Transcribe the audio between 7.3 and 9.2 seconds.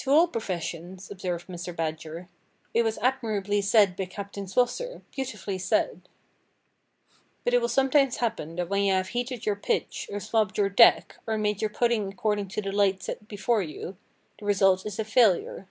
But it will sometimes happen that when you have